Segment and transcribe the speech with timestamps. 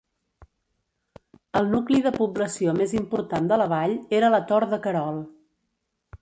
[1.59, 5.23] El nucli de població més important de la vall era la Tor de Querol.